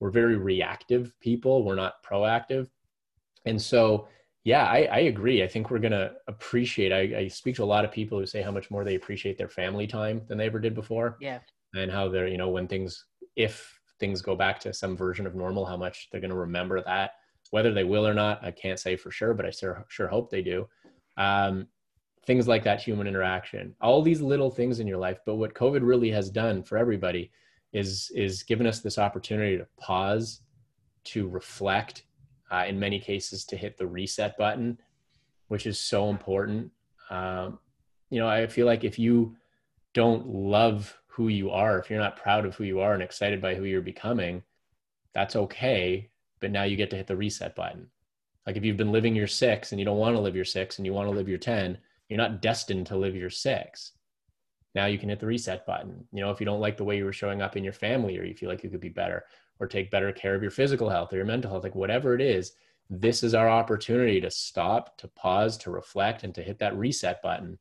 [0.00, 2.68] we're very reactive people, we're not proactive.
[3.46, 4.08] And so,
[4.44, 5.42] yeah, I, I agree.
[5.42, 8.26] I think we're going to appreciate, I, I speak to a lot of people who
[8.26, 11.16] say how much more they appreciate their family time than they ever did before.
[11.20, 11.38] Yeah.
[11.76, 13.04] And how they're, you know, when things,
[13.36, 16.82] if things go back to some version of normal, how much they're going to remember
[16.82, 17.12] that.
[17.50, 20.30] Whether they will or not, I can't say for sure, but I sure, sure hope
[20.30, 20.68] they do.
[21.16, 21.68] Um,
[22.26, 25.18] things like that human interaction, all these little things in your life.
[25.24, 27.30] But what COVID really has done for everybody
[27.72, 30.40] is is given us this opportunity to pause,
[31.04, 32.04] to reflect,
[32.50, 34.78] uh, in many cases to hit the reset button,
[35.48, 36.70] which is so important.
[37.10, 37.58] Um,
[38.10, 39.36] you know, I feel like if you
[39.94, 43.40] don't love who you are, if you're not proud of who you are and excited
[43.40, 44.42] by who you're becoming,
[45.14, 46.10] that's okay.
[46.40, 47.86] But now you get to hit the reset button.
[48.46, 50.76] Like if you've been living your six and you don't want to live your six
[50.76, 51.78] and you want to live your 10,
[52.10, 53.92] you're not destined to live your six.
[54.74, 56.06] Now you can hit the reset button.
[56.12, 58.18] You know, if you don't like the way you were showing up in your family
[58.18, 59.24] or you feel like you could be better
[59.58, 62.20] or take better care of your physical health or your mental health, like whatever it
[62.20, 62.52] is,
[62.90, 67.22] this is our opportunity to stop, to pause, to reflect, and to hit that reset
[67.22, 67.58] button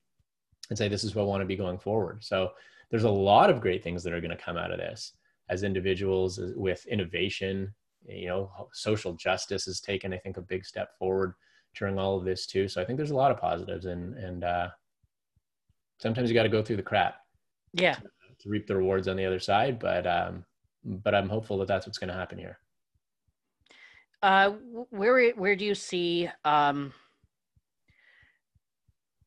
[0.70, 2.22] and say, this is what I want to be going forward.
[2.22, 2.52] So
[2.96, 5.12] there's a lot of great things that are going to come out of this
[5.50, 7.76] as individuals with innovation
[8.08, 11.34] you know social justice has taken i think a big step forward
[11.78, 12.70] during all of this too.
[12.70, 14.70] So i think there's a lot of positives and and uh,
[16.00, 17.16] sometimes you got to go through the crap
[17.74, 17.96] yeah.
[17.96, 18.04] to,
[18.40, 20.46] to, reap the rewards on the other side but um
[20.86, 22.60] but i'm hopeful that that's what's going to happen here.
[24.24, 24.52] Uh
[24.90, 26.94] where where do you see um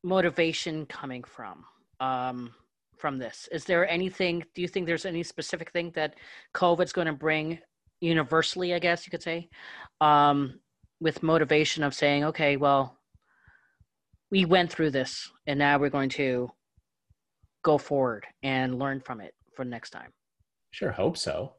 [0.01, 1.65] motivation coming from?
[1.99, 2.55] Um
[2.99, 3.47] from this?
[3.51, 6.15] Is there anything, do you think there's any specific thing that
[6.53, 7.59] COVID's going to bring
[8.01, 9.49] universally, I guess you could say,
[10.01, 10.59] um,
[10.99, 12.97] with motivation of saying, okay, well,
[14.31, 16.49] we went through this and now we're going to
[17.63, 20.11] go forward and learn from it for next time?
[20.71, 21.53] Sure, hope so.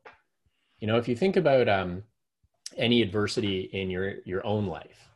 [0.79, 2.05] You know, if you think about um,
[2.77, 5.11] any adversity in your your own life,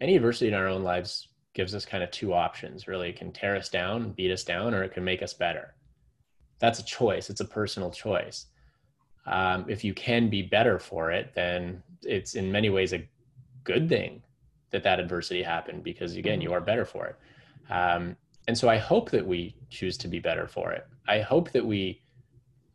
[0.00, 1.28] any adversity in our own lives
[1.60, 3.10] gives us kind of two options really.
[3.10, 5.74] It can tear us down beat us down or it can make us better.
[6.58, 7.28] That's a choice.
[7.28, 8.46] It's a personal choice.
[9.26, 13.06] Um, if you can be better for it then it's in many ways a
[13.64, 14.22] good thing
[14.70, 17.16] that that adversity happened because again you are better for it.
[17.70, 18.16] Um,
[18.48, 20.86] and so i hope that we choose to be better for it.
[21.06, 22.00] I hope that we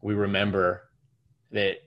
[0.04, 0.89] we remember
[1.52, 1.78] that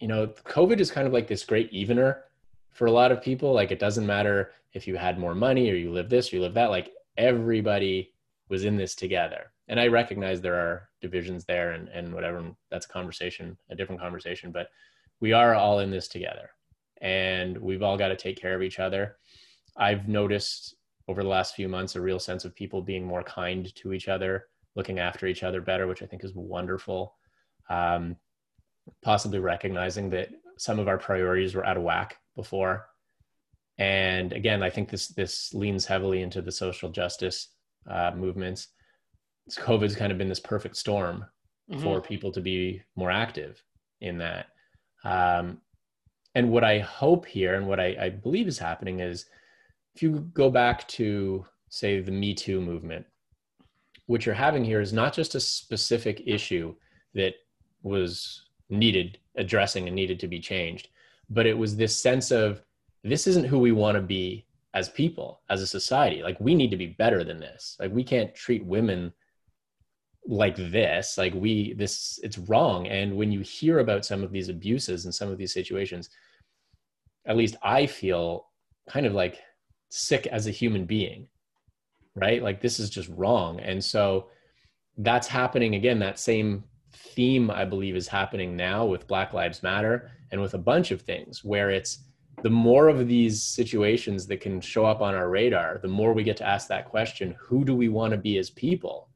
[0.00, 2.24] you know covid is kind of like this great evener
[2.72, 5.74] for a lot of people like it doesn't matter if you had more money or
[5.74, 8.12] you live this or you live that like everybody
[8.48, 9.52] was in this together.
[9.68, 14.00] And i recognize there are divisions there and, and whatever that's a conversation a different
[14.00, 14.68] conversation but
[15.20, 16.50] we are all in this together.
[17.00, 19.16] And we've all got to take care of each other.
[19.76, 20.76] I've noticed
[21.08, 24.08] over the last few months a real sense of people being more kind to each
[24.08, 24.46] other
[24.76, 27.14] looking after each other better which i think is wonderful.
[27.68, 28.16] Um,
[29.02, 32.86] possibly recognizing that some of our priorities were out of whack before
[33.80, 37.48] and again, I think this this leans heavily into the social justice
[37.88, 38.68] uh, movements.
[39.50, 41.24] COVID's kind of been this perfect storm
[41.68, 41.82] mm-hmm.
[41.82, 43.64] for people to be more active
[44.02, 44.48] in that.
[45.02, 45.62] Um,
[46.34, 49.24] and what I hope here, and what I, I believe is happening, is
[49.94, 53.06] if you go back to say the Me Too movement,
[54.06, 56.74] what you're having here is not just a specific issue
[57.14, 57.32] that
[57.82, 60.88] was needed addressing and needed to be changed,
[61.30, 62.62] but it was this sense of
[63.04, 66.22] this isn't who we want to be as people, as a society.
[66.22, 67.76] Like we need to be better than this.
[67.80, 69.12] Like we can't treat women
[70.26, 71.16] like this.
[71.16, 72.86] Like we this it's wrong.
[72.88, 76.10] And when you hear about some of these abuses and some of these situations,
[77.26, 78.46] at least I feel
[78.88, 79.38] kind of like
[79.88, 81.28] sick as a human being.
[82.16, 82.42] Right?
[82.42, 83.60] Like this is just wrong.
[83.60, 84.28] And so
[84.98, 90.10] that's happening again that same theme I believe is happening now with Black Lives Matter
[90.32, 92.04] and with a bunch of things where it's
[92.42, 96.24] the more of these situations that can show up on our radar, the more we
[96.24, 99.08] get to ask that question who do we want to be as people?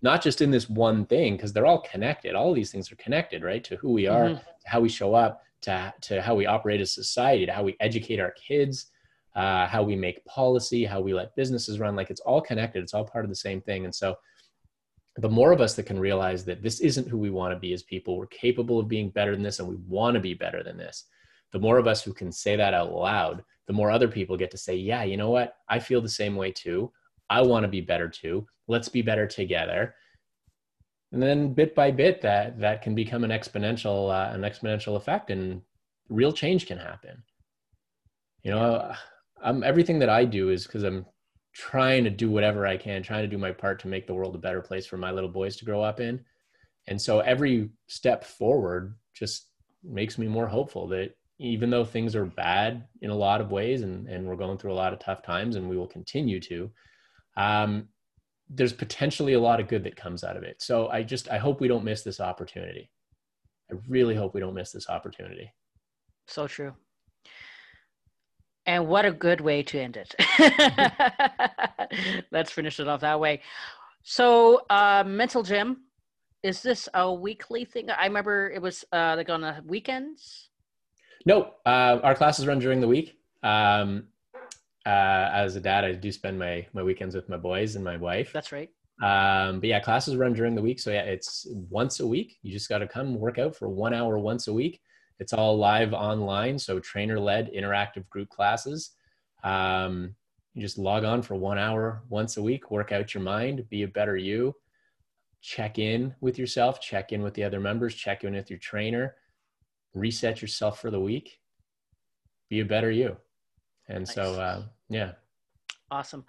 [0.00, 2.34] Not just in this one thing, because they're all connected.
[2.34, 3.62] All of these things are connected, right?
[3.64, 4.34] To who we are, mm-hmm.
[4.36, 7.76] to how we show up, to, to how we operate as society, to how we
[7.78, 8.86] educate our kids,
[9.36, 11.94] uh, how we make policy, how we let businesses run.
[11.94, 13.84] Like it's all connected, it's all part of the same thing.
[13.84, 14.16] And so,
[15.16, 17.72] the more of us that can realize that this isn't who we want to be
[17.72, 20.62] as people, we're capable of being better than this, and we want to be better
[20.62, 21.04] than this
[21.52, 24.50] the more of us who can say that out loud, the more other people get
[24.50, 25.54] to say, yeah, you know what?
[25.68, 26.90] I feel the same way too.
[27.30, 28.46] I want to be better too.
[28.66, 29.94] Let's be better together.
[31.12, 35.30] And then bit by bit, that that can become an exponential uh, an exponential effect,
[35.30, 35.60] and
[36.08, 37.22] real change can happen.
[38.42, 38.94] You know,
[39.42, 41.04] I'm everything that I do is because I'm
[41.52, 44.34] trying to do whatever I can, trying to do my part to make the world
[44.34, 46.24] a better place for my little boys to grow up in.
[46.88, 49.48] And so every step forward just
[49.84, 53.82] makes me more hopeful that even though things are bad in a lot of ways
[53.82, 56.70] and, and we're going through a lot of tough times and we will continue to
[57.36, 57.88] um,
[58.48, 60.60] there's potentially a lot of good that comes out of it.
[60.60, 62.90] So i just i hope we don't miss this opportunity.
[63.70, 65.52] I really hope we don't miss this opportunity.
[66.26, 66.74] So true
[68.66, 70.14] and what a good way to end it
[72.30, 73.40] let's finish it off that way
[74.02, 75.82] so uh, mental gym
[76.42, 80.50] is this a weekly thing i remember it was uh, like on the weekends
[81.24, 83.18] no, uh, our classes run during the week.
[83.42, 84.04] Um,
[84.84, 87.96] uh, as a dad, I do spend my my weekends with my boys and my
[87.96, 88.32] wife.
[88.32, 88.70] That's right.
[89.02, 90.80] Um, but yeah, classes run during the week.
[90.80, 92.38] So yeah, it's once a week.
[92.42, 94.80] You just got to come work out for one hour once a week.
[95.22, 96.58] It's all live online.
[96.58, 98.90] So trainer led interactive group classes.
[99.44, 100.14] Um,
[100.54, 103.84] you just log on for one hour once a week, work out your mind, be
[103.84, 104.54] a better you,
[105.40, 109.14] check in with yourself, check in with the other members, check in with your trainer
[109.94, 111.38] reset yourself for the week,
[112.48, 113.16] be a better you.
[113.88, 114.14] And nice.
[114.14, 115.12] so, uh, yeah.
[115.90, 116.24] Awesome.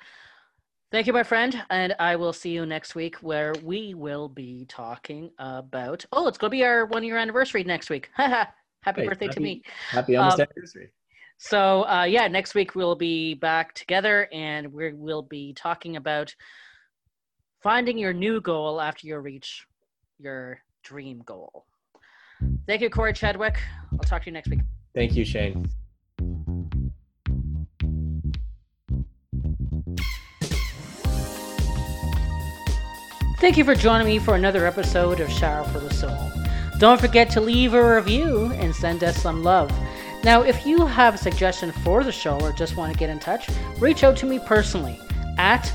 [0.91, 1.64] Thank you, my friend.
[1.70, 6.06] And I will see you next week where we will be talking about.
[6.12, 8.10] Oh, it's going to be our one year anniversary next week.
[8.84, 9.63] happy hey, birthday happy, to me.
[9.89, 10.91] Happy almost um, anniversary.
[11.38, 16.34] So, uh, yeah, next week we'll be back together and we will be talking about
[17.61, 19.65] finding your new goal after you reach
[20.19, 21.65] your dream goal.
[22.67, 23.59] Thank you, Corey Chadwick.
[23.91, 24.59] I'll talk to you next week.
[24.93, 25.69] Thank you, Shane.
[33.39, 36.43] Thank you for joining me for another episode of Shower for the Soul.
[36.80, 39.71] Don't forget to leave a review and send us some love.
[40.24, 43.19] Now, if you have a suggestion for the show or just want to get in
[43.19, 43.49] touch,
[43.80, 44.99] reach out to me personally
[45.38, 45.74] at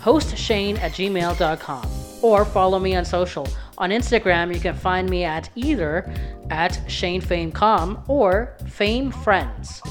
[0.00, 1.88] hostshane at gmail.com
[2.22, 3.48] or follow me on social.
[3.78, 6.12] On Instagram, you can find me at either
[6.50, 9.82] at ShaneFameCom or Fame Friends.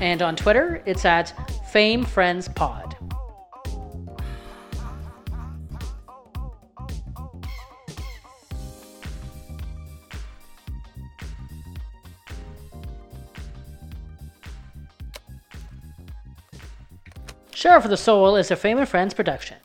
[0.00, 1.34] And on Twitter, it's at
[1.70, 2.04] Fame
[17.60, 19.58] Friends of the Soul is a Fame and Friends production.